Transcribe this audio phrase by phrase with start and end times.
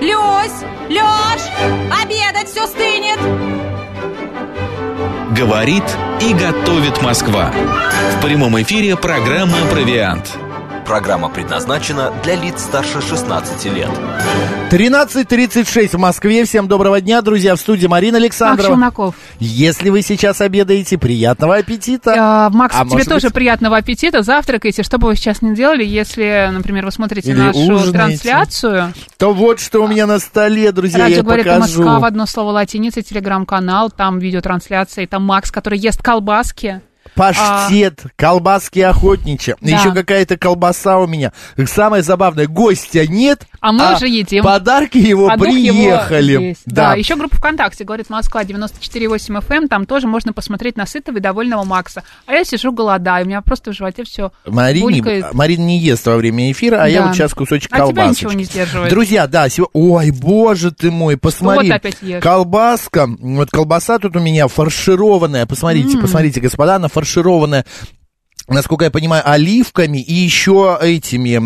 [0.00, 0.64] Люсь!
[0.88, 1.42] Лёш!
[2.02, 3.18] Обедать все стынет!
[5.36, 5.84] Говорит
[6.20, 7.52] и готовит Москва.
[8.16, 10.38] В прямом эфире программа «Провиант».
[10.90, 13.88] Программа предназначена для лиц старше 16 лет.
[14.72, 16.44] 13.36 в Москве.
[16.44, 17.54] Всем доброго дня, друзья.
[17.54, 18.74] В студии Марина Александрова.
[18.74, 19.16] Макс.
[19.38, 22.14] Если вы сейчас обедаете, приятного аппетита.
[22.18, 24.22] А, Макс, А тебе тоже быть- приятного аппетита.
[24.22, 24.82] Завтракайте.
[24.82, 27.92] Что бы вы сейчас ни делали, если, например, вы смотрите Или нашу ужинаете.
[27.92, 28.92] трансляцию.
[29.16, 31.84] То вот что у меня на столе, друзья, Радио я говорит покажу.
[31.84, 36.80] Москва в одно слово латиница, телеграм-канал, там видеотрансляция, и там Макс, который ест колбаски.
[37.14, 39.54] Паштет, колбаски охотничьи.
[39.60, 39.68] Да.
[39.70, 41.32] Еще какая-то колбаса у меня.
[41.66, 44.42] Самое забавное, гостя нет, А мы уже едим.
[44.44, 46.36] подарки его А дух его приехали.
[46.36, 46.58] здесь.
[46.66, 46.94] Да.
[46.94, 49.68] еще группа ВКонтакте, говорит Москва 94,8 FM, эм.
[49.68, 52.02] там тоже можно посмотреть на сытого и довольного Макса.
[52.26, 55.34] А я сижу голодаю, у меня просто в животе все Марине, булькает.
[55.34, 57.06] Марина не ест во время эфира, а я Да.
[57.08, 58.20] вот сейчас кусочек А тебя колбасочки.
[58.24, 58.90] ничего не сдерживает.
[58.90, 61.68] Друзья, да, сего- ой, боже ты мой, посмотри.
[61.68, 62.22] ты опять ешь?
[62.22, 67.09] Колбаска, вот колбаса тут у меня фаршированная, посмотрите, посмотрите, господа, она фаршированная
[68.48, 71.38] насколько я понимаю, оливками и еще этими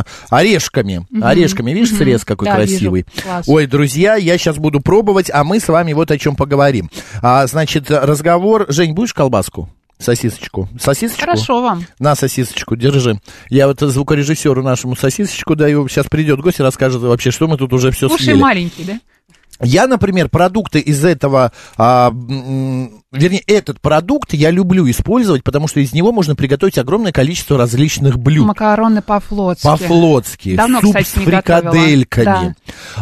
[0.00, 1.06] э, орешками.
[1.20, 3.06] Орешками, видишь, срез какой Да, красивый.
[3.24, 3.42] вижу.
[3.46, 6.90] Ой, друзья, я сейчас буду пробовать, а мы с вами вот о чем поговорим.
[7.22, 8.66] А, значит, разговор...
[8.68, 9.68] Жень, будешь колбаску?
[9.98, 10.68] Сосисочку.
[10.80, 11.20] Сосисочку?
[11.20, 11.86] Хорошо вам.
[12.00, 13.20] На сосисочку, держи.
[13.48, 15.86] Я вот звукорежиссеру нашему сосисочку даю.
[15.86, 18.38] Сейчас придет гость и расскажет вообще, что мы тут уже все Уши съели.
[18.38, 18.98] маленький, да?
[19.60, 22.12] Я, например, продукты из этого, а,
[23.12, 28.18] вернее, этот продукт я люблю использовать, потому что из него можно приготовить огромное количество различных
[28.18, 28.46] блюд.
[28.46, 29.64] Макароны по-флотски.
[29.64, 32.54] По-флотски, Давно, суп кстати, с фрикадельками,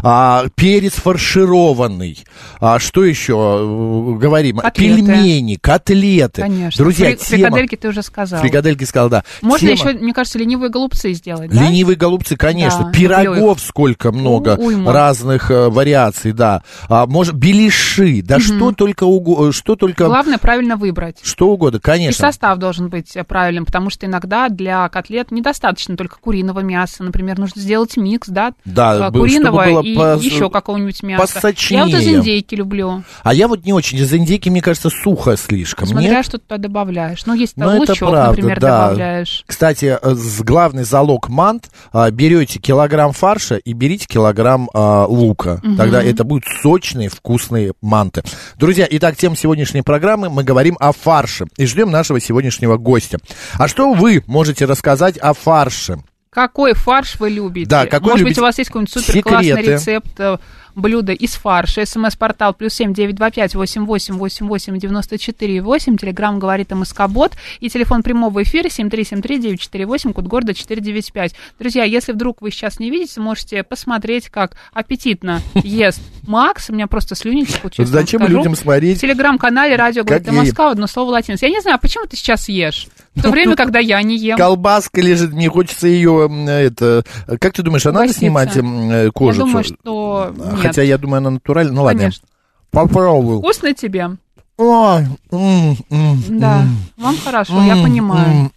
[0.02, 2.18] а, перец фаршированный,
[2.60, 4.58] а, что еще э, говорим?
[4.58, 4.96] Котлеты.
[4.96, 6.42] Пельмени, котлеты.
[6.42, 6.82] Конечно.
[6.84, 7.46] Друзья, Фри- тема...
[7.48, 8.40] Фрикадельки ты уже сказал.
[8.40, 9.24] Фрикадельки сказал, да.
[9.42, 11.62] Можно Тема- еще, мне кажется, ленивые голубцы сделать, да?
[11.62, 12.84] Ленивые голубцы, конечно.
[12.84, 14.92] Да, Пирогов сколько много У- уйма.
[14.92, 16.62] разных э, вариаций, да.
[16.88, 21.18] А, может, беляши, да что только уго- что только Главное правильно выбрать.
[21.22, 22.26] что угодно, И конечно.
[22.26, 27.02] состав должен быть э, правильным, потому что иногда для котлет недостаточно только куриного мяса.
[27.02, 28.52] Например, нужно сделать микс, да?
[28.64, 31.34] Да, э, куриного чтобы было и по- еще какого-нибудь мяса.
[31.34, 31.78] посочнее.
[31.80, 33.02] Я вот из индейки люблю.
[33.22, 33.98] А я вот не очень.
[33.98, 35.86] Из индейки, мне кажется, сухо слишком.
[35.88, 36.24] Смотря Нет?
[36.24, 37.24] что туда добавляешь.
[37.26, 38.84] Ну, есть Ну, это лучок, правда, например, да.
[38.86, 39.44] добавляешь.
[39.46, 41.70] Кстати, э, главный залог мант
[42.12, 45.60] берете килограмм фарша и берите килограмм лука.
[45.76, 48.22] Тогда это будут сочные, вкусные манты.
[48.58, 53.18] Друзья, итак, тема сегодняшней программы мы говорим о фарше и ждем нашего сегодняшнего гостя.
[53.54, 55.98] А что вы можете рассказать о фарше?
[56.30, 57.68] Какой фарш вы любите?
[57.68, 58.34] Да, какой Может любите?
[58.36, 60.38] быть, у вас есть какой-нибудь супер классный рецепт э,
[60.76, 61.84] блюда из фарша.
[61.84, 65.96] СМС-портал плюс семь девять два пять восемь восемь восемь восемь девяносто четыре восемь.
[65.96, 67.32] Телеграмм говорит МСК-бот.
[67.58, 71.12] И телефон прямого эфира семь три семь три девять четыре восемь, код города четыре девять
[71.12, 71.34] пять.
[71.58, 76.70] Друзья, если вдруг вы сейчас не видите, можете посмотреть, как аппетитно ест Макс.
[76.70, 79.00] У меня просто слюни текут, честно вам Зачем людям В смотреть?
[79.00, 80.30] телеграм-канале радио говорит?
[80.30, 81.42] МСК, одно слово латинец.
[81.42, 82.86] Я не знаю, почему ты сейчас ешь?
[83.20, 84.38] В то Ну, время, когда я не ем.
[84.38, 87.04] Колбаска лежит, мне хочется ее, это,
[87.38, 89.44] как ты думаешь, а надо снимать м, э, Я кожицу?
[89.46, 90.58] думаю, что нет.
[90.58, 91.74] Хотя я думаю, она натуральная.
[91.74, 92.26] Ну ладно, Конечно.
[92.70, 93.40] попробую.
[93.40, 94.08] Вкусно тебе?
[94.56, 96.64] Ой, м, м, Да.
[96.96, 98.50] Вам хорошо, я понимаю.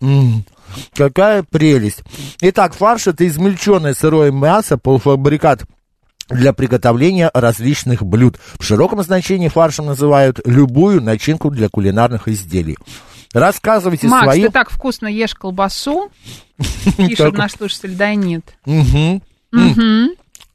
[0.96, 2.02] Какая прелесть.
[2.42, 5.64] Итак, фарш это измельченное сырое мясо, полуфабрикат
[6.30, 8.40] для приготовления различных блюд.
[8.58, 12.78] В широком значении фаршем называют любую начинку для кулинарных изделий.
[13.34, 14.44] Рассказывайте Макс, свои...
[14.44, 16.12] ты так вкусно ешь колбасу,
[16.98, 18.46] пишет наш слушатель Дайнит.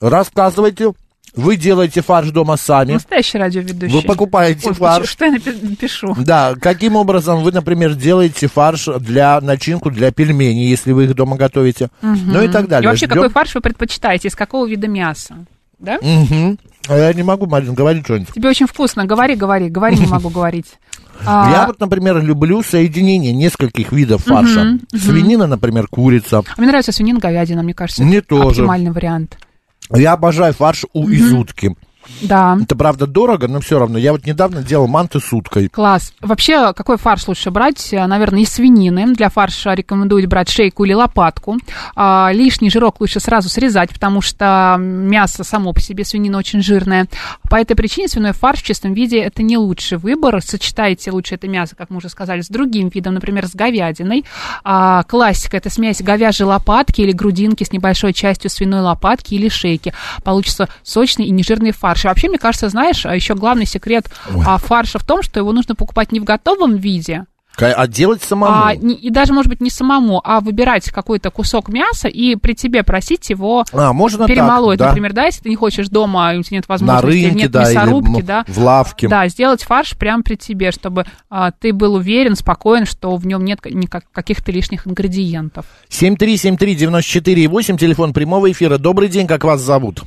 [0.00, 0.92] Рассказывайте.
[1.34, 2.94] Вы делаете фарш дома сами.
[2.94, 3.94] Настоящий радиоведущий.
[3.94, 5.08] Вы покупаете Ой, фарш.
[5.10, 6.16] Что я напи- пишу?
[6.18, 11.36] Да, каким образом вы, например, делаете фарш для начинку для пельменей, если вы их дома
[11.36, 12.88] готовите, ну и так И далее.
[12.88, 13.16] вообще, Ждем.
[13.16, 14.28] какой фарш вы предпочитаете?
[14.28, 15.36] Из какого вида мяса?
[15.78, 15.98] Да?
[16.02, 16.58] Мгм.
[16.88, 18.32] А я не могу, Марин, говорить что-нибудь.
[18.34, 19.04] Тебе очень вкусно.
[19.04, 19.68] Говори, говори.
[19.68, 20.66] Говори, не могу говорить.
[21.26, 24.78] А, Я вот, например, люблю соединение нескольких видов фарша.
[24.92, 26.38] Свинина, например, курица.
[26.38, 28.02] а мне нравится свинина, говядина, мне кажется.
[28.04, 28.60] Мне это тоже.
[28.62, 29.36] Оптимальный вариант.
[29.94, 31.76] Я обожаю фарш у из утки.
[32.22, 32.58] Да.
[32.60, 33.98] Это, правда, дорого, но все равно.
[33.98, 35.68] Я вот недавно делал манты с уткой.
[35.68, 36.12] Класс.
[36.20, 37.92] Вообще, какой фарш лучше брать?
[37.92, 39.14] Э, Наверное, из свинины.
[39.14, 41.58] Для фарша рекомендуют брать шейку или лопатку.
[41.94, 47.06] А, лишний жирок лучше сразу срезать, потому что мясо само по себе свинина очень жирное.
[47.48, 50.42] По этой причине свиной фарш в чистом виде это не лучший выбор.
[50.42, 54.24] Сочетайте лучше это мясо, как мы уже сказали, с другим видом, например, с говядиной.
[54.64, 59.92] А, классика это смесь говяжьей лопатки или грудинки с небольшой частью свиной лопатки или шейки.
[60.24, 61.97] Получится сочный и нежирный фарш.
[62.04, 64.06] И вообще, мне кажется, знаешь, а еще главный секрет
[64.46, 67.24] а, фарша в том, что его нужно покупать не в готовом виде,
[67.60, 68.52] А делать самому?
[68.66, 72.52] А, не- и даже, может быть, не самому, а выбирать какой-то кусок мяса и при
[72.54, 74.90] тебе просить его А, можно перемолоть, так, да.
[74.90, 77.50] например, да, если ты не хочешь дома, и у тебя нет На возможности, рынке, нет
[77.50, 79.08] да, или мясорубки, м- да, в лавке.
[79.08, 83.44] да, сделать фарш прямо при тебе, чтобы а, ты был уверен, спокоен, что в нем
[83.44, 85.66] нет никак- каких-то лишних ингредиентов.
[85.88, 88.78] 7373948, телефон прямого эфира.
[88.78, 90.02] Добрый день, как вас зовут?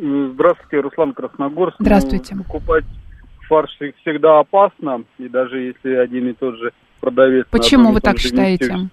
[0.00, 1.76] Здравствуйте, Руслан Красногорск.
[1.80, 2.34] Здравствуйте.
[2.36, 2.84] Ну, покупать
[3.48, 7.46] фарш всегда опасно, и даже если один и тот же продавец...
[7.50, 8.72] Почему вы так считаете?
[8.72, 8.88] месте-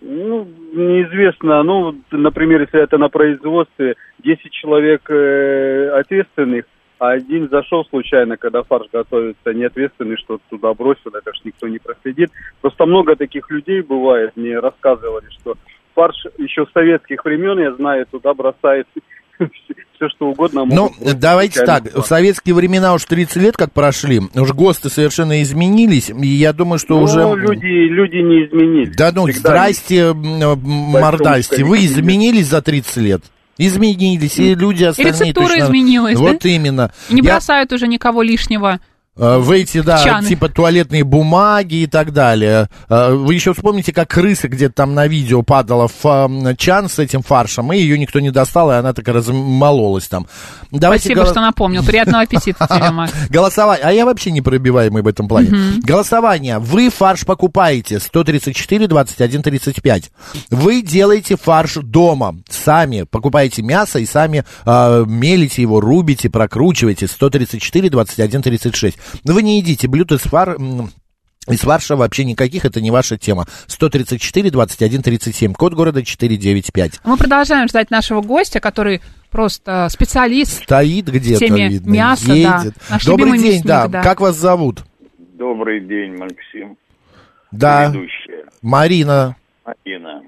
[0.00, 1.62] Ну, неизвестно.
[1.62, 6.64] Ну, например, если это на производстве 10 человек э, ответственных,
[6.98, 11.78] а один зашел случайно, когда фарш готовится, неответственный, что-то туда бросил, это ж никто не
[11.78, 12.30] проследит.
[12.62, 15.56] Просто много таких людей бывает, мне рассказывали, что
[15.94, 18.86] фарш еще с советских времен, я знаю, туда бросает
[19.96, 20.64] все, что угодно.
[20.64, 26.10] Ну, давайте так, в советские времена уж 30 лет как прошли, уж ГОСТы совершенно изменились,
[26.10, 27.20] и я думаю, что Ну, уже...
[27.36, 28.96] люди, люди не изменились.
[28.96, 33.22] Да ну, Всегда здрасте, мордасти, вы изменились за 30 лет?
[33.56, 36.24] Изменились, и люди остальные рецептура точно- изменилась, да?
[36.24, 36.90] Вот именно.
[37.08, 38.80] И не Я- бросают уже никого лишнего.
[39.16, 40.28] Э, В эти, да, чаны.
[40.28, 42.68] типа туалетные бумаги и так далее.
[42.88, 46.98] Э, Вы еще вспомните, как крыса где-то там на видео падала в э, чан с
[46.98, 50.26] этим фаршем, и ее никто не достал, и она так размололась там.
[50.72, 51.84] Давайте Спасибо, голо- что напомнил.
[51.84, 53.12] Приятного аппетита тебе, Макс.
[53.30, 53.84] Голосование.
[53.86, 55.50] А я вообще непробиваемый в этом плане.
[55.82, 56.58] Голосование.
[56.58, 60.10] Вы фарш покупаете 134, 21, 35.
[60.50, 62.34] Вы делаете фарш дома.
[62.48, 67.06] Сами покупаете мясо и сами э, мелите его, рубите, прокручиваете.
[67.06, 68.98] 134, 21, 36.
[69.24, 70.56] Но вы не едите блюд из фар...
[71.48, 73.46] из фарша вообще никаких, это не ваша тема.
[73.66, 75.54] 134, 21, 37.
[75.54, 77.00] Код города 495.
[77.04, 80.62] Мы продолжаем ждать нашего гостя, который просто специалист.
[80.62, 82.34] Стоит где-то, видно, мяса, да.
[82.34, 82.74] едет.
[82.88, 83.88] Наш Добрый день, мясник, да.
[83.88, 84.02] да.
[84.02, 84.84] Как вас зовут?
[85.18, 86.76] Добрый день, Максим.
[87.50, 89.36] Да, Ведущая Марина.
[89.64, 90.22] Марина.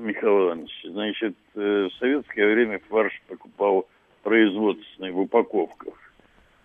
[0.00, 3.86] Михаил Иванович, значит, э, в советское время фарш покупал
[4.22, 5.94] производственный в упаковках.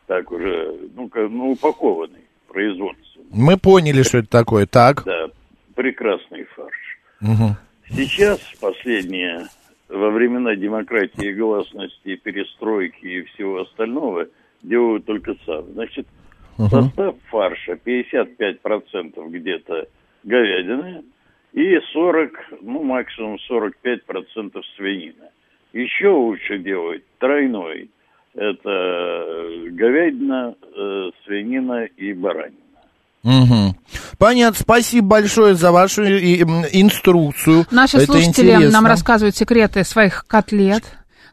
[0.10, 3.28] Так уже, ну-ка, ну, упакованный, производственный.
[3.32, 4.66] Мы поняли, что это такое.
[4.66, 5.04] Так.
[5.06, 5.28] Да,
[5.76, 6.98] прекрасный фарш.
[7.22, 7.56] Мгм.
[7.92, 9.46] Сейчас, последние,
[9.88, 14.26] во времена демократии, гласности, перестройки и всего остального,
[14.64, 15.66] делают только сам.
[15.74, 16.08] Значит,
[16.58, 19.90] состав фарша 55% где-то
[20.24, 21.04] говядины
[21.54, 22.32] и 40,
[22.62, 25.30] ну, максимум 45% свинина.
[25.72, 27.92] Еще лучше делать тройной.
[28.40, 32.56] Это э, говядина, э, свинина и баранина.
[33.22, 33.76] Мгм.
[34.18, 34.58] Понятно.
[34.58, 37.66] Спасибо большое за вашу м, инструкцию.
[37.70, 38.72] Наши Это слушатели интересно.
[38.72, 40.84] нам рассказывают секреты своих котлет.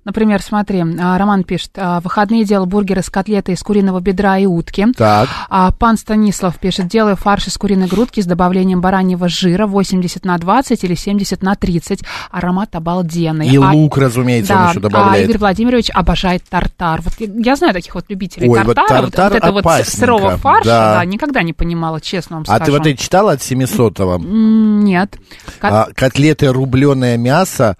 [0.07, 4.39] Например, смотри, а, Роман пишет, а, в выходные делал бургеры с котлетой из куриного бедра
[4.39, 4.87] и утки.
[4.97, 5.29] Так.
[5.51, 10.39] А пан Станислав пишет, делаю фарш из куриной грудки с добавлением бараньего жира 80 на
[10.39, 12.05] 20 или 70 на 30.
[12.31, 13.49] Аромат обалденный.
[13.49, 15.25] И А- лук, разумеется, он да, еще а добавляет.
[15.25, 17.01] Игорь Владимирович обожает тартар.
[17.03, 19.03] Вот я, знаю таких вот любителей Ой, вот тартара.
[19.03, 20.95] Вот, тартар вот это вот сырого фарша, да.
[20.99, 21.05] да.
[21.05, 22.65] никогда не понимала, честно вам а скажу.
[22.65, 24.15] ты вот это читала от 700-го?
[24.15, 25.19] М, Нет.
[25.61, 27.77] Кот- А, котлеты рубленое мясо.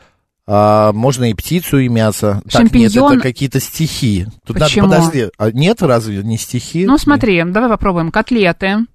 [0.47, 2.43] А, можно и птицу, и мясо.
[2.51, 3.13] Так, нет, Шампиньон.
[3.15, 4.27] это какие-то стихи.
[4.47, 4.87] Тут Почему?
[4.87, 6.87] надо, подожди, а нет разве не стихи?
[6.87, 8.11] Ну, смотри, давай попробуем.
[8.13, 8.87] Котлеты,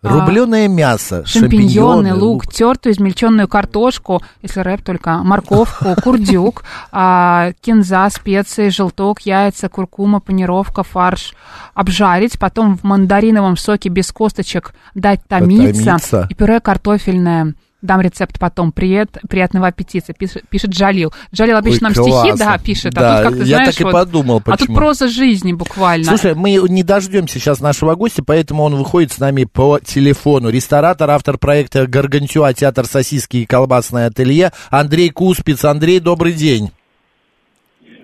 [0.00, 8.08] а, Рубленое мясо, шампиньоны, лук, тертую измельченную картошку, если рэп только, морковку, курдюк, а, кинза,
[8.10, 11.34] специи, желток, яйца, куркума, панировка, фарш.
[11.74, 15.66] Обжарить, потом в мандариновом соке без косточек дать томиться.
[15.72, 16.26] Потомиться.
[16.30, 17.54] И пюре картофельное.
[17.80, 18.72] Дам рецепт потом.
[18.72, 20.12] Привет, приятного аппетита.
[20.12, 21.12] Пишет, пишет Джалил.
[21.32, 22.36] Джалил обычно Ой, нам стихи, классно.
[22.36, 22.92] да, пишет.
[22.92, 24.76] Да, а тут, как ты я знаешь, так и вот- подумал, А тут почему.
[24.76, 26.04] проза жизни буквально.
[26.06, 30.48] Слушай, мы не дождемся сейчас нашего гостя, поэтому он выходит с нами по телефону.
[30.50, 35.64] Ресторатор, автор проекта «Гаргантюа», театр «Сосиски» и колбасное ателье Андрей Куспиц.
[35.64, 36.72] Андрей, добрый день.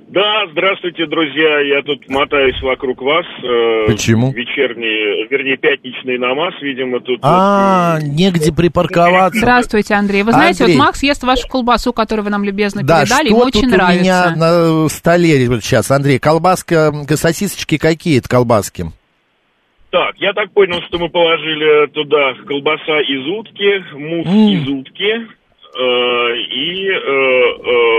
[0.09, 1.61] Да, здравствуйте, друзья.
[1.61, 3.25] Я тут мотаюсь вокруг вас.
[3.43, 4.33] э, Почему?
[4.33, 7.21] Вечерний, вернее, пятничный намаз, видимо, тут...
[7.23, 9.39] А, вот, негде припарковаться.
[9.39, 10.23] Здравствуйте, Андрей.
[10.23, 13.45] Вы знаете, вот Макс ест вашу колбасу, которую вы нам любезно Да, передали, что ему
[13.47, 14.03] очень у нравится.
[14.03, 16.19] меня на столе вот сейчас, Андрей?
[16.19, 18.85] Колбаска, сосисочки какие это колбаски?
[19.91, 24.49] Так, я так понял, что мы положили туда колбаса из утки, мусс М.
[24.49, 25.27] из утки, э,
[25.77, 26.99] и, э,
[27.65, 27.95] э,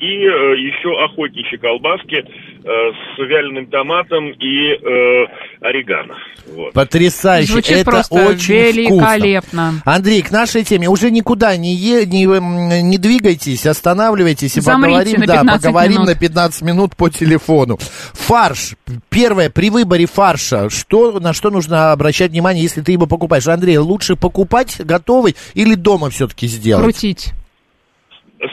[0.00, 2.24] и э, еще охотничьи колбаски
[2.62, 5.26] с вяленым томатом и э,
[5.60, 6.14] орегано.
[6.54, 6.72] Вот.
[6.72, 7.52] Потрясающе.
[7.52, 9.72] Звучит это просто очень великолепно.
[9.72, 9.82] вкусно.
[9.84, 10.88] Андрей, к нашей теме.
[10.88, 15.64] Уже никуда не, е, не, м, не двигайтесь, останавливайтесь и Замрите поговорим, на да, 15
[15.66, 16.06] поговорим минут.
[16.08, 17.78] на 15 минут по телефону.
[18.12, 18.74] Фарш.
[19.08, 23.46] Первое, при выборе фарша, что, на что нужно обращать внимание, если ты его покупаешь?
[23.48, 26.82] Андрей, лучше покупать готовый или дома все-таки сделать?
[26.84, 27.32] Крутить.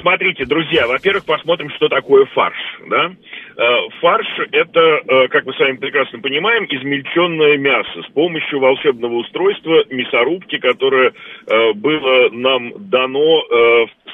[0.02, 2.58] Смотрите, друзья, во-первых, посмотрим, что такое фарш.
[2.90, 3.12] Да?
[3.58, 9.14] Э, Фарш– это, э, как мы с вами прекрасно понимаем, измельченное мясо с помощью волшебного
[9.14, 11.14] устройства мясорубки, которое
[11.48, 13.44] э, было нам дано,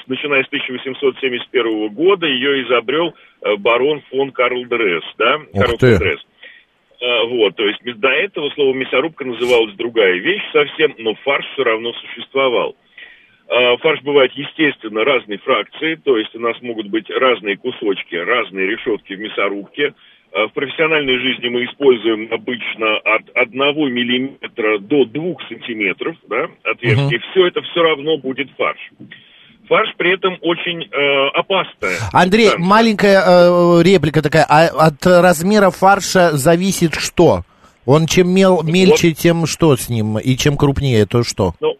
[0.08, 2.28] начиная с 1871 года.
[2.28, 3.14] Ее изобрел
[3.60, 5.04] барон фон Карл Дресс.
[5.18, 5.40] Да?
[5.54, 6.20] Карл Дресс.
[7.26, 11.92] Вот, то есть до этого слово мясорубка называлась другая вещь совсем, но фарш все равно
[11.94, 12.78] существовал.
[13.50, 18.68] А, Фарш бывает, естественно, разной фракции, то есть у нас могут быть разные кусочки, разные
[18.68, 19.94] решетки в мясорубке.
[20.32, 23.60] А, В профессиональной жизни мы используем обычно от 1
[23.94, 27.20] миллиметра до 2 сантиметров да, отверстие.
[27.32, 28.80] Все это все равно будет фарш.
[29.68, 31.98] Фарш при этом очень э, опасная.
[32.12, 32.70] Андрей, субстанция.
[32.70, 34.46] маленькая э, реплика такая.
[34.50, 37.44] А от размера фарша зависит что?
[37.86, 40.18] Он чем мел, мельче, тем что с ним?
[40.18, 41.54] И чем крупнее, то что?
[41.60, 41.76] Ну,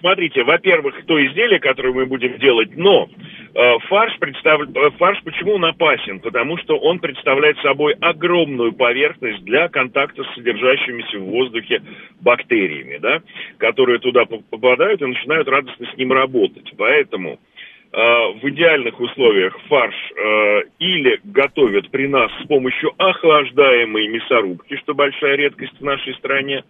[0.00, 3.08] смотрите, во-первых, то изделие, которое мы будем делать, но
[3.54, 4.62] э, фарш, представ...
[4.62, 6.20] э, фарш почему он опасен?
[6.20, 11.82] Потому что он представляет собой огромную поверхность для контакта с содержащимися в воздухе
[12.20, 13.22] бактериями, да,
[13.58, 16.70] которые туда по- попадают и начинают радостно с ним работать.
[16.76, 17.55] Поэтому э,
[17.96, 25.36] в идеальных условиях фарш э, или готовят при нас с помощью охлаждаемой мясорубки, что большая
[25.36, 26.62] редкость в нашей стране,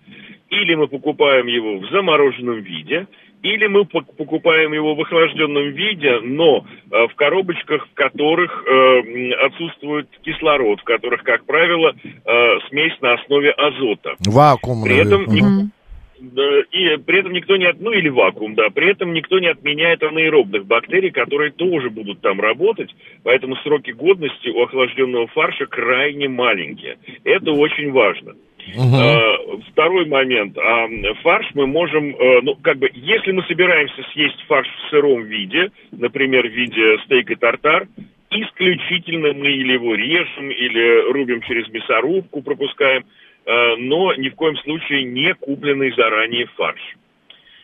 [0.51, 3.09] или мы покупаем его в замороженном виде,
[3.43, 9.33] или мы пок- покупаем его в охлажденном виде, но э, в коробочках, в которых э,
[9.47, 14.15] отсутствует кислород, в которых, как правило, э, смесь на основе азота.
[14.21, 14.85] Вакуумный.
[14.85, 15.73] При этом Мгм.
[16.19, 20.03] И при этом никто не от, ну или вакуум, да, при этом никто не отменяет
[20.03, 26.99] анаэробных бактерий, которые тоже будут там работать, поэтому сроки годности у охлажденного фарша крайне маленькие.
[27.25, 28.35] Это очень важно.
[28.75, 30.59] Э, Второй момент.
[30.59, 30.89] А,
[31.23, 35.71] Фарш мы можем, э, ну, как бы, если мы собираемся съесть фарш в сыром виде,
[35.93, 37.87] например, в виде стейка тартар,
[38.31, 43.05] исключительно мы или его режем, или рубим через мясорубку, пропускаем,
[43.47, 46.81] но ни в коем случае не купленный заранее фарш.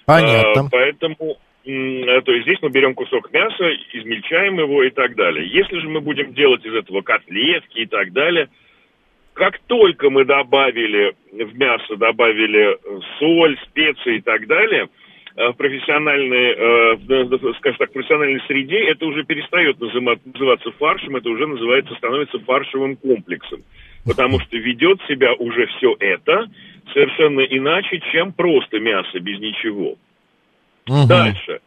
[0.07, 0.63] Понятно.
[0.63, 5.47] А, Поэтому, э, то есть здесь мы берем кусок мяса, измельчаем его и так далее.
[5.49, 8.49] Если же мы будем делать из этого котлетки и так далее,
[9.35, 14.89] как только мы добавили в мясо, добавили э, соль, специи и так далее,
[15.37, 21.31] э, в профессиональной, э, скажем так, в профессиональной среде это уже перестает называться фаршем, это
[21.31, 23.63] уже называется, становится фаршевым комплексом.
[24.07, 26.51] Потому что ведет себя уже все это
[26.93, 29.97] совершенно иначе, чем просто мясо без ничего.
[30.89, 31.09] Мгм.
[31.09, 31.61] Дальше.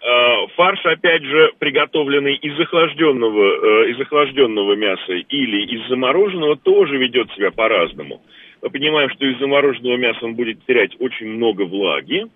[0.00, 6.96] Э, Фарш, опять же, приготовленный из охлажденного, э, из охлажденного мяса или из замороженного, тоже
[6.96, 8.20] ведет себя по-разному.
[8.62, 12.26] Мы понимаем, что из замороженного мяса он будет терять очень много влаги.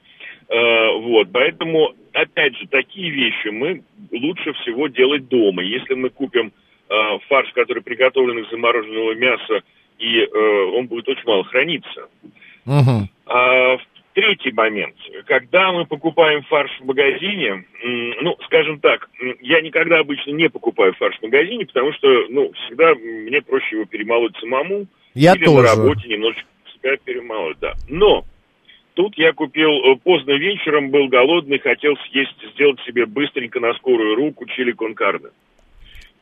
[0.49, 5.63] Э, Вот, поэтому, опять же, такие вещи мы лучше всего делать дома.
[5.63, 6.53] Если мы купим
[7.29, 9.63] фарш, который приготовлен из замороженного мяса,
[9.99, 12.09] и э, он будет очень мало храниться,
[12.65, 13.09] Мгм.
[13.27, 13.77] а,
[14.17, 14.97] третий момент.
[15.27, 17.65] Когда мы покупаем фарш в магазине,
[18.23, 19.09] ну, скажем так,
[19.43, 23.85] я никогда обычно не покупаю фарш в магазине, потому что, ну, всегда мне проще его
[23.85, 24.87] перемолоть самому.
[25.15, 25.63] Я или тоже.
[25.63, 27.75] на работе немножечко себя перемолоть, да.
[27.89, 28.25] Но
[28.95, 34.15] тут я купил э, поздно вечером, был голодный, хотел съесть, сделать себе быстренько на скорую
[34.15, 35.29] руку чили конкарне.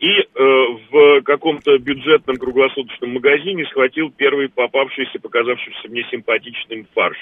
[0.05, 0.27] И э,
[0.91, 7.17] в каком-то бюджетном круглосуточном магазине схватил первый попавшийся, показавшийся мне симпатичным фарш.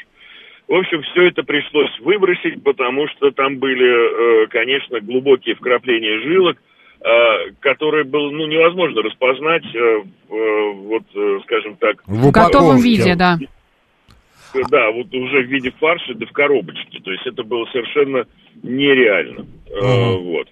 [0.67, 6.59] В общем, все это пришлось выбросить, потому что там были, э, конечно, глубокие вкрапления жилок,
[7.03, 12.33] э, которые было ну, невозможно распознать, э, в, э, вот, э, скажем так, В В
[12.33, 13.39] готовом виде, да.
[14.73, 16.99] да, вот уже в виде фарша, да в коробочке.
[16.99, 18.27] То есть это было совершенно
[18.65, 19.47] нереально.
[19.71, 20.19] Э, Ага.
[20.19, 20.49] вот.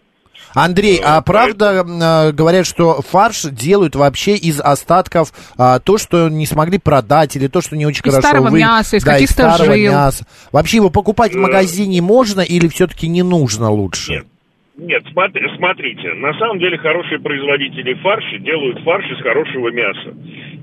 [0.54, 6.28] Андрей, Э, а правда э, говорят, что фарш делают вообще из остатков а, то, что
[6.28, 9.12] не смогли продать, или то, что не очень Из хорошо старого вы- мяса, из да,
[9.12, 9.92] каких-то старого жил.
[9.92, 10.26] мяса.
[10.52, 14.12] Вообще его покупать в Э, магазине можно или все-таки не нужно лучше?
[14.12, 14.26] Нет.
[14.76, 20.14] Нет, смотри- смотрите, на самом деле хорошие производители фарша делают фарш из хорошего мяса.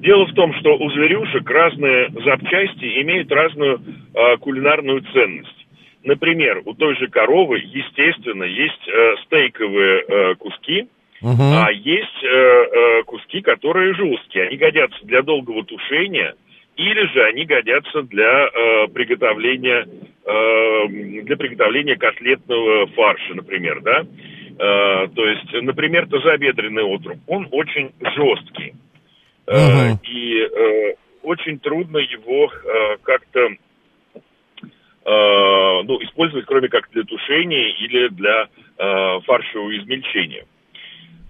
[0.01, 3.79] Дело в том, что у зверюшек разные запчасти имеют разную
[4.15, 5.56] э, кулинарную ценность.
[6.07, 10.87] Например, у той же коровы, естественно, есть э, стейковые э, куски,
[11.65, 14.45] А есть э, э, куски, которые жесткие.
[14.47, 16.35] Они годятся для долгого тушения,
[16.77, 19.85] или же они годятся для э, приготовления
[20.25, 20.87] э,
[21.23, 24.03] для приготовления котлетного фарша, например, да.
[24.03, 28.75] Э, то есть, например, тазобедренный отруб, он очень жесткий.
[29.45, 33.49] Э, И э, очень трудно его э, как-то
[35.09, 38.47] ну, использовать, кроме как для тушения или для
[38.77, 40.45] э, фаршевого измельчения.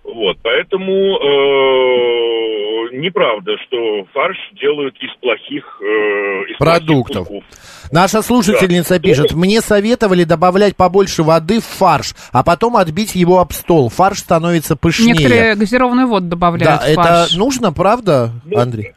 [0.03, 7.27] Вот, поэтому э, неправда, что фарш делают из плохих, э, из Продуктов.
[7.27, 7.89] плохих кусков.
[7.91, 8.99] Наша слушательница Да.
[8.99, 13.89] пишет, мне советовали добавлять побольше воды в фарш, а потом отбить его об стол.
[13.89, 15.13] Фарш становится пышнее.
[15.13, 17.35] Некоторые газированную воду добавляют Да, в это фарш.
[17.35, 18.93] нужно, правда, Ну, Андрей?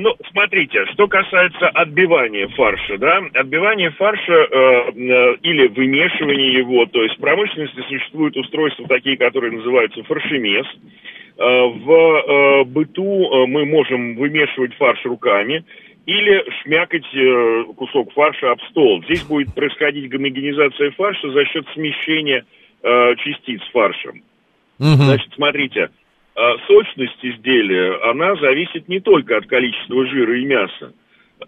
[0.00, 7.02] Ну, смотрите, что касается отбивания фарша, да, отбивание фарша э, э, или вымешивания его, то
[7.02, 10.66] есть в промышленности существуют устройства такие, которые называются фаршемес.
[10.66, 15.64] Э, в э, быту э, мы можем вымешивать фарш руками
[16.06, 19.02] или шмякать э, кусок фарша об стол.
[19.04, 22.44] Здесь будет происходить гомогенизация фарша за счет смещения
[22.82, 24.12] э, частиц фарша.
[24.78, 25.04] Мгм.
[25.04, 25.90] Значит, смотрите,
[26.66, 30.92] сочность изделия, она зависит не только от количества жира и мяса.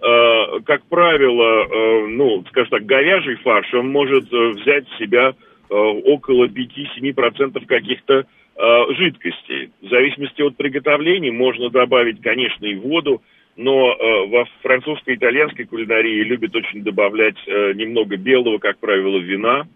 [0.00, 5.32] А, Как правило, э, ну, скажем так, говяжий фарш, он может э, взять в себя
[5.68, 8.26] э, около 5-7% каких-то
[8.90, 9.70] жидкостей.
[9.80, 13.22] В зависимости от приготовления можно добавить, конечно, и воду,
[13.56, 19.66] но э, во французской и итальянской кулинарии любят очень добавлять немного белого, как правило, вина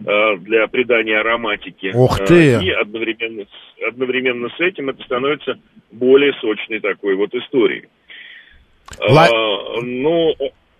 [0.00, 1.92] для придания ароматики.
[1.94, 2.64] Ух Э, ты!
[2.64, 3.44] И одновременно
[3.88, 5.54] одновременно с этим это становится
[5.92, 7.84] более сочной такой вот историей.
[9.00, 10.34] Ла- А, ну,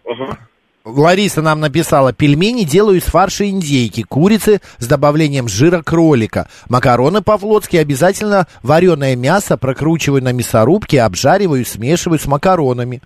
[0.07, 0.39] ага.
[0.85, 6.49] Лариса нам написала, пельмени делаю из фарша индейки, курицы с добавлением жира кролика.
[6.69, 13.01] Макароны по-флотски обязательно вареное мясо прокручиваю на мясорубке, обжариваю смешиваю с макаронами.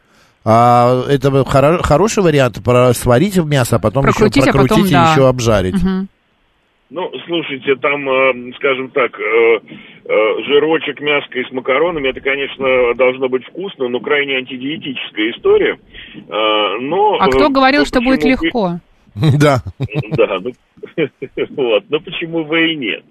[0.51, 4.67] А, это хоро- хороший вариант, про- сварить в мясо, а потом Прокрутить, еще а потом,
[4.69, 5.05] прокрутить да.
[5.05, 5.83] и еще обжарить.
[5.83, 6.09] Мгм.
[6.89, 9.61] Ну, слушайте, там, э, скажем так, э,
[10.07, 15.79] э, жирочек, мяско и с макаронами, это, конечно, должно быть вкусно, но крайне антидиетическая история.
[16.81, 18.81] Но, А кто говорил, ну, что будет легко?
[19.39, 19.63] Да.
[20.17, 20.53] Да, ну,
[21.57, 23.05] вот, но почему бы и нет?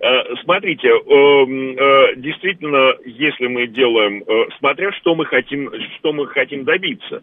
[0.00, 6.26] Э, Смотрите, эм, э, действительно, если мы делаем, э, смотря что мы хотим, что мы
[6.26, 7.22] хотим добиться,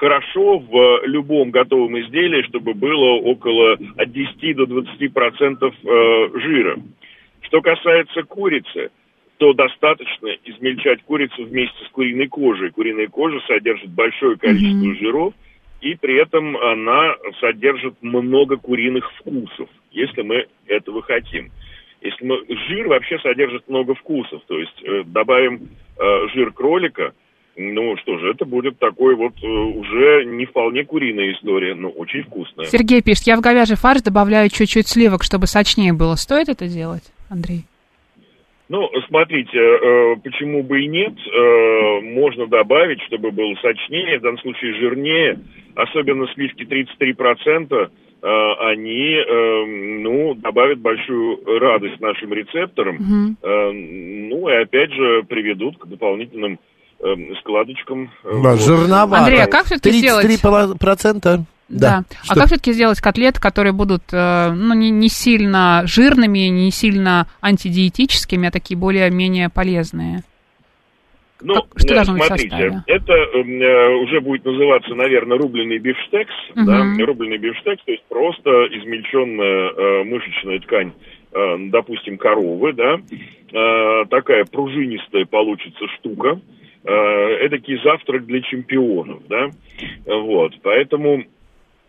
[0.00, 6.76] хорошо в любом готовом изделии, чтобы было около от 10 до 20 процентов жира.
[7.42, 8.90] Что касается курицы,
[9.36, 12.72] то достаточно измельчать курицу вместе с куриной кожей.
[12.72, 15.34] Куриная кожа содержит большое количество жиров,
[15.80, 21.50] и при этом она содержит много куриных вкусов, если мы этого хотим.
[22.00, 27.14] Если мы жир вообще содержит много вкусов, то есть э, добавим э, жир кролика,
[27.56, 32.24] ну что же, это будет такой вот э, уже не вполне куриная история, но очень
[32.24, 32.66] вкусная.
[32.66, 36.16] Сергей пишет, я в говяжий фарш добавляю чуть-чуть сливок, чтобы сочнее было.
[36.16, 37.64] Стоит это делать, Андрей?
[38.68, 44.38] Ну, смотрите, э, почему бы и нет, э, можно добавить, чтобы было сочнее, в данном
[44.38, 45.38] случае жирнее,
[45.74, 47.88] особенно сливки 33%, э,
[48.26, 49.64] они, э,
[50.00, 56.58] ну, добавят большую радость нашим рецепторам, э, ну, и опять же приведут к дополнительным
[57.00, 57.06] э,
[57.40, 58.10] складочкам.
[58.24, 58.60] э, Да, вот.
[58.60, 59.24] жирновато.
[59.24, 60.26] Андрей, а как всё-таки сделать?
[60.26, 61.44] 33 процента.
[61.68, 62.04] Да.
[62.28, 67.26] А как все-таки сделать котлеты, которые будут э, ну, не, не сильно жирными, не сильно
[67.40, 70.22] антидиетическими, а такие более-менее полезные?
[71.42, 72.82] Ну, что должно быть в смотрите, составе?
[72.86, 76.66] это э, уже будет называться, наверное, рубленый бифштекс, Мгм.
[76.66, 80.92] да, рубленый бифштекс, то есть просто измельченная э, мышечная ткань,
[81.32, 82.98] э, допустим, коровы, да,
[83.52, 86.40] э, такая пружинистая получится штука,
[86.84, 86.92] э,
[87.46, 89.50] эдакий завтрак для чемпионов, да,
[90.06, 91.24] вот, поэтому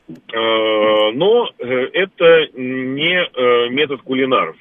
[0.08, 4.56] э, но э, это не э, метод кулинаров.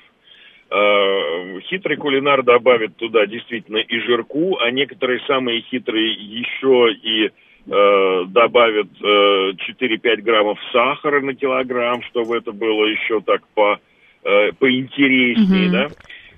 [0.74, 8.24] Э, Хитрый кулинар добавит туда действительно и жирку, а некоторые самые хитрые еще и э,
[8.26, 13.78] добавят э, 4-5 граммов сахара на килограмм, чтобы это было еще так по,
[14.24, 15.72] э, поинтереснее, Мгм.
[15.72, 15.90] да.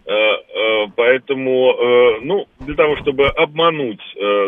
[0.05, 4.01] Э, э, Поэтому, ну, для того, чтобы обмануть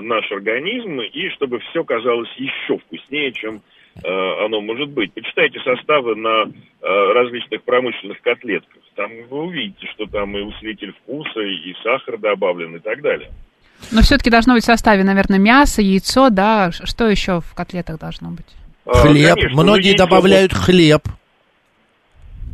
[0.02, 3.60] наш организм и чтобы все казалось еще вкуснее, чем
[4.04, 5.12] оно может быть.
[5.12, 6.44] Почитайте составы на
[6.80, 8.77] различных промышленных котлетках.
[8.98, 13.30] Там вы увидите, что там и усилитель вкуса, и сахар добавлен, и так далее.
[13.92, 16.72] Но все-таки должно быть в составе, наверное, мясо, яйцо, да.
[16.72, 18.48] Что еще в котлетах должно быть?
[18.84, 19.36] А, Хлеб.
[19.36, 21.02] конечно, Многие яйцо добавляют хлеб.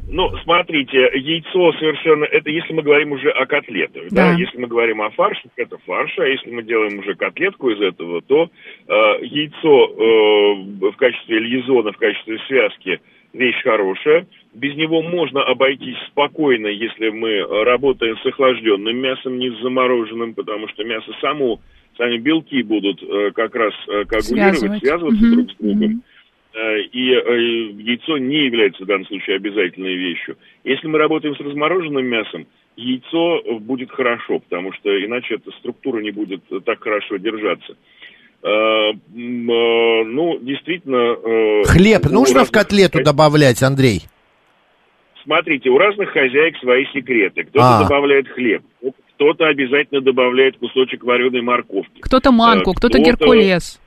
[0.07, 2.25] Ну, смотрите, яйцо совершенно...
[2.25, 4.33] Это если мы говорим уже о котлетах, да?
[4.33, 4.39] Да.
[4.39, 8.21] Если мы говорим о фарше, это фарш, а если мы делаем уже котлетку из этого,
[8.21, 8.51] то
[8.87, 13.01] э, яйцо э, в качестве лизона, в качестве связки
[13.33, 14.27] вещь хорошая.
[14.55, 20.69] Без него можно обойтись спокойно, если мы работаем с охлажденным мясом, не с замороженным, потому
[20.69, 21.61] что мясо само,
[21.99, 24.81] сами белки будут э, как раз э, коагулировать, Связывать.
[24.81, 26.03] связываться Мгм, друг с другом.
[26.55, 27.01] Э, И
[27.83, 30.37] яйцо не является в данном случае обязательной вещью.
[30.63, 36.13] Если мы работаем с размороженным мясом, яйцо будет хорошо, потому что иначе эта структура не
[36.13, 37.77] будет так хорошо держаться.
[39.13, 41.17] Ну, действительно...
[41.65, 44.03] Хлеб нужно в разных котлету хозя- добавлять, Андрей?
[45.25, 47.45] Смотрите, у разных хозяек свои секреты.
[47.45, 47.83] Кто-то А.
[47.85, 48.63] добавляет хлеб,
[49.17, 52.01] кто-то обязательно добавляет кусочек вареной морковки.
[52.01, 53.81] Кто-то манку, Э, кто-то кто-то- геркулес.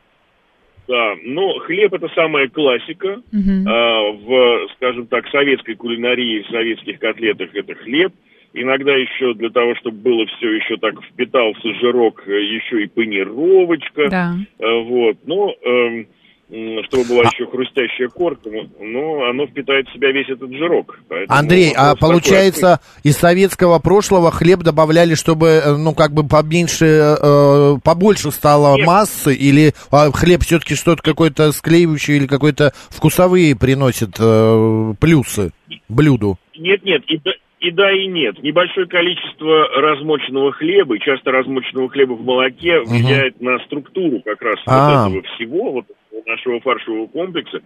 [0.87, 3.21] Да, но хлеб это самая классика.
[3.31, 3.67] Мгм.
[3.67, 8.13] А, в, скажем так, советской кулинарии, в советских котлетах это хлеб.
[8.53, 14.09] Иногда еще для того, чтобы было все еще так впитался жирок, э, еще и панировочка.
[14.09, 14.35] Да.
[14.59, 15.17] Э, Вот.
[15.25, 16.07] Но эм, м,
[16.49, 20.97] чтобы была еще хрустящая корка, ну, но оно впитает в себя весь этот жирок.
[21.27, 26.25] Андрей, а вопрос такой получается, из советского прошлого хлеб добавляли, чтобы, э, ну, как бы
[26.25, 28.87] поменьше, э, побольше стало Нет.
[28.87, 35.51] массы, или а, хлеб все-таки что-то какое-то склеивающее или какое-то вкусовые приносит э, плюсы
[35.89, 36.37] блюду?
[36.57, 38.41] Нет, нет, и да, и да, и нет.
[38.41, 45.07] Небольшое количество размоченного хлеба, часто размоченного хлеба в молоке влияет на структуру как раз А.
[45.07, 45.85] вот этого всего, вот
[46.25, 47.61] нашего фаршевого комплекса,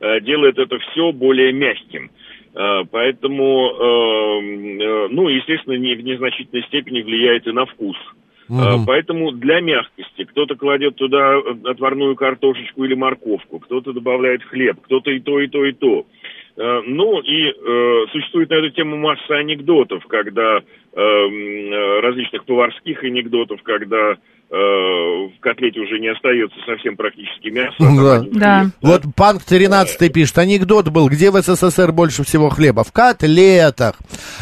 [0.00, 2.10] э, делает это все более мягким.
[2.54, 7.96] Э, Поэтому, э, ну, естественно, не, в незначительной степени влияет и на вкус.
[8.48, 8.84] Мгм.
[8.86, 15.18] Поэтому для мягкости кто-то кладет туда отварную картошечку или морковку, кто-то добавляет хлеб, кто-то и
[15.18, 16.06] то, и то, и то.
[16.56, 24.18] Ну и э, существует на эту тему масса анекдотов, когда э, различных поварских анекдотов, когда
[24.50, 27.74] в котлете уже не остается совсем практически мяса.
[27.80, 28.22] Да.
[28.32, 28.70] Да.
[28.82, 32.84] Вот Панк 13 пишет, анекдот был, где в СССР больше всего хлеба?
[32.84, 33.96] В котлетах.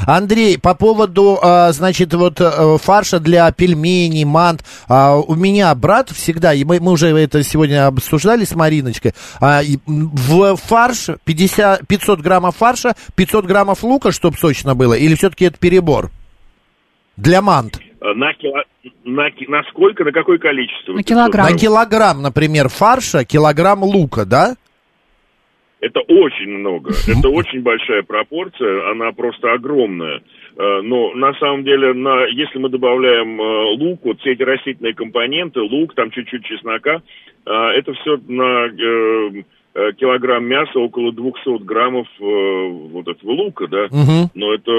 [0.06, 6.10] Андрей, по поводу, а, значит, вот э, фарша для пельменей, мант, а, у меня брат
[6.10, 12.20] всегда, и мы, мы уже это сегодня обсуждали с Мариночкой, а, в фарш 50, 500
[12.20, 16.10] граммов фарша, 500 граммов лука, чтобы сочно было, или все-таки это перебор?
[17.16, 17.78] Для мант.
[17.78, 18.64] э, На, кило-
[19.04, 20.92] на, на сколько, на какое количество?
[20.92, 21.50] На килограмм.
[21.50, 24.54] На килограмм, например, фарша, килограмм лука, да?
[25.80, 26.92] Это очень много.
[27.08, 30.22] Это очень большая пропорция, она просто огромная.
[30.56, 34.94] Э, Но на самом деле, на, если мы добавляем э, лук, вот все эти растительные
[34.94, 37.02] компоненты, лук, там чуть-чуть чеснока,
[37.46, 38.68] э, это все на
[39.96, 43.86] килограмм мяса около 200 граммов э, вот этого лука, да.
[43.90, 44.30] Мгм.
[44.34, 44.70] Но это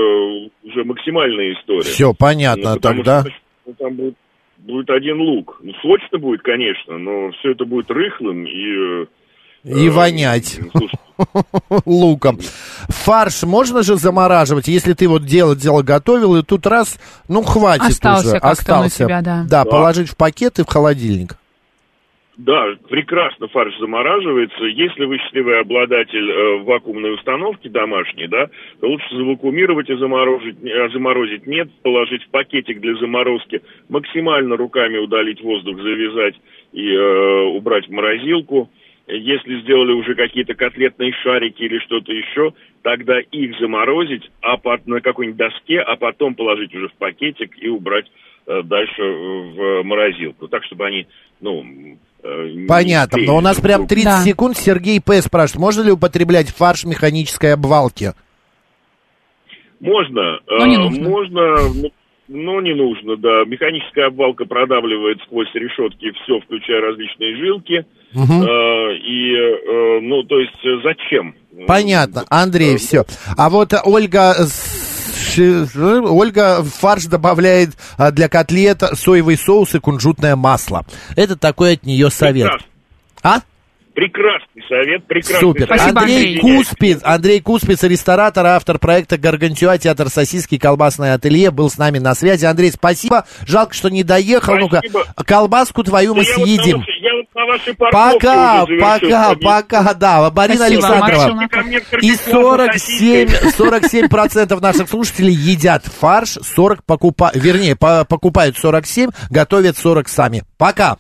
[0.64, 1.82] уже максимальная история.
[1.82, 3.22] Все, понятно, Ну, тогда...
[3.22, 3.32] что
[3.66, 4.16] ну, там будет,
[4.58, 5.60] будет один лук.
[5.62, 9.04] Ну, сочно будет, конечно, но все это будет рыхлым и...
[9.04, 9.06] э,
[9.66, 10.60] И э, вонять.
[11.86, 12.40] луком.
[12.90, 17.86] Фарш можно же замораживать, если ты вот дело дело готовил, и тут раз, ну хватит
[17.90, 19.44] Остался уже, он у тебя, да.
[19.44, 19.66] Да, Да.
[19.66, 21.38] положить в пакет и в холодильник.
[22.38, 24.66] Да, прекрасно фарш замораживается.
[24.66, 28.50] Если вы счастливый обладатель э, вакуумной установки домашней, да,
[28.82, 34.98] то лучше завакуумировать и заморозить, э, заморозить нет, положить в пакетик для заморозки, максимально руками
[34.98, 36.34] удалить воздух, завязать
[36.72, 38.72] и э, убрать в морозилку.
[39.06, 45.02] Если сделали уже какие-то котлетные шарики или что-то еще, тогда их заморозить а по- на
[45.02, 48.10] какой-нибудь доске, а потом положить уже в пакетик и убрать
[48.48, 51.06] э, дальше в морозилку, так чтобы они,
[51.40, 51.64] ну,
[52.68, 53.20] Понятно.
[53.22, 53.90] Но у нас прям друга.
[53.96, 54.24] 30 Да.
[54.24, 54.58] секунд.
[54.58, 55.22] Сергей П.
[55.22, 58.14] спрашивает, можно ли употреблять фарш механической обвалки?
[59.80, 61.10] Можно, Но не э, нужно.
[61.10, 61.42] можно,
[62.30, 63.44] но не нужно, да.
[63.46, 67.86] Механическая обвалка продавливает сквозь решетки все, включая различные жилки.
[68.14, 71.36] Э, и, э, ну, то есть, э, зачем?
[71.68, 72.24] Понятно.
[72.30, 73.04] Андрей, Э, все.
[73.38, 74.34] А вот Ольга...
[75.38, 80.86] Ольга в фарш добавляет а, для котлет соевый соус и кунжутное масло.
[81.16, 82.52] Это такой от нее совет.
[83.22, 83.42] А?
[83.96, 85.68] Прекрасный совет, прекрасный Супер.
[85.68, 85.80] совет.
[85.82, 86.40] Спасибо, Андрей Андрей.
[86.40, 92.16] Куспиц, Андрей Куспиц, ресторатор, автор проекта «Гаргантюа», театр сосиски, колбасное ателье, был с нами на
[92.16, 92.46] связи.
[92.46, 93.26] Андрей, спасибо.
[93.46, 94.56] Жалко, что не доехал.
[94.56, 94.82] Ну-ка,
[95.26, 96.78] колбаску твою мы Да вот на съедим.
[96.80, 96.86] вот
[97.36, 101.44] на вашей Пока, пока, пока, да, Марина Спасибо, Александрова.
[101.44, 103.52] И Кыргызстан 47, сосиской.
[103.52, 110.44] 47 процентов наших слушателей едят фарш, 40 покупают, вернее, по- покупают 47, готовят 40 сами.
[110.58, 110.98] Пока.